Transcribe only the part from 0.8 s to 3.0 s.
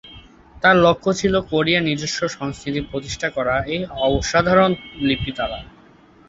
লক্ষ ছিল কোরিয়ার নিজস্ব সংস্কৃতি